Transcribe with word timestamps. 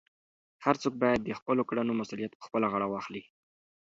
هر 0.65 0.75
څوک 0.81 0.93
باید 1.03 1.19
د 1.23 1.29
خپلو 1.39 1.61
کړنو 1.69 1.97
مسؤلیت 2.01 2.31
په 2.35 2.43
خپله 2.47 2.65
غاړه 2.71 2.87
واخلي. 2.89 3.23